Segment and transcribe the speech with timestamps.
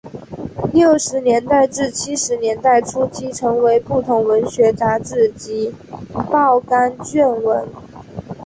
[0.73, 5.71] 六十年代至七十年代初期曾为不同文学杂志及
[6.31, 7.67] 报刊撰文。